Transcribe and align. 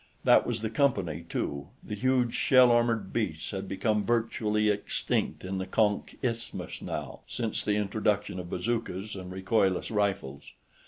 That 0.23 0.47
was 0.47 0.61
the 0.61 0.71
Company, 0.71 1.25
too; 1.29 1.67
the 1.83 1.93
huge 1.93 2.33
shell 2.33 2.71
armored 2.71 3.13
beasts 3.13 3.51
had 3.51 3.67
become 3.67 4.03
virtually 4.03 4.67
extinct 4.67 5.43
in 5.45 5.59
the 5.59 5.67
Konk 5.67 6.17
Isthmus 6.23 6.81
now, 6.81 7.19
since 7.27 7.63
the 7.63 7.75
introduction 7.75 8.39
of 8.39 8.49
bazookas 8.49 9.15
and 9.15 9.31
recoilless 9.31 9.91
rifles. 9.91 10.53